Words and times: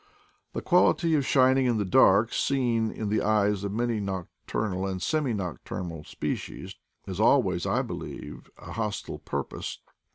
The 0.53 0.63
quality 0.63 1.13
of 1.13 1.27
shining 1.27 1.67
in 1.67 1.77
the 1.77 1.85
dark, 1.85 2.33
seen 2.33 2.89
in 2.89 3.09
the 3.09 3.21
eyes 3.21 3.63
of 3.63 3.71
many 3.71 3.99
nocturnal 3.99 4.87
and 4.87 4.99
semi 4.99 5.31
nocturnal 5.31 6.05
spe 6.05 6.33
cies, 6.39 6.73
has 7.05 7.19
always, 7.19 7.67
I 7.67 7.83
believe, 7.83 8.49
a 8.57 8.71
hostile 8.71 9.19
purpose. 9.19 9.77